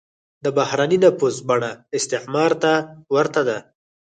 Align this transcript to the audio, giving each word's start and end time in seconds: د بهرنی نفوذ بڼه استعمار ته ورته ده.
د 0.43 0.45
بهرنی 0.57 0.97
نفوذ 1.05 1.35
بڼه 1.49 1.71
استعمار 1.97 2.51
ته 2.61 2.71
ورته 3.13 3.41
ده. 3.47 3.57